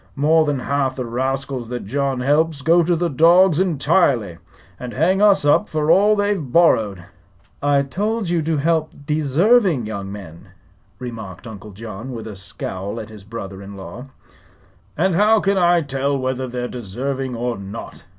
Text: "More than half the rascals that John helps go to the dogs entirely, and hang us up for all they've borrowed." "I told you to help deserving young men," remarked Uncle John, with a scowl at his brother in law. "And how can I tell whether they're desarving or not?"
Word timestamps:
"More 0.15 0.45
than 0.45 0.61
half 0.61 0.95
the 0.95 1.05
rascals 1.05 1.69
that 1.69 1.85
John 1.85 2.21
helps 2.21 2.63
go 2.63 2.81
to 2.81 2.95
the 2.95 3.07
dogs 3.07 3.59
entirely, 3.59 4.39
and 4.79 4.95
hang 4.95 5.21
us 5.21 5.45
up 5.45 5.69
for 5.69 5.91
all 5.91 6.15
they've 6.15 6.41
borrowed." 6.41 7.03
"I 7.61 7.83
told 7.83 8.27
you 8.27 8.41
to 8.41 8.57
help 8.57 8.91
deserving 9.05 9.85
young 9.85 10.11
men," 10.11 10.53
remarked 10.97 11.45
Uncle 11.45 11.69
John, 11.69 12.13
with 12.13 12.25
a 12.25 12.35
scowl 12.35 12.99
at 12.99 13.09
his 13.09 13.23
brother 13.23 13.61
in 13.61 13.75
law. 13.77 14.05
"And 14.97 15.13
how 15.13 15.39
can 15.39 15.59
I 15.59 15.81
tell 15.81 16.17
whether 16.17 16.47
they're 16.47 16.67
desarving 16.67 17.35
or 17.37 17.55
not?" 17.59 18.05